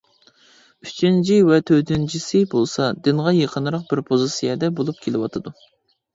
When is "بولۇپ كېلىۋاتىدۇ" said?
4.83-5.57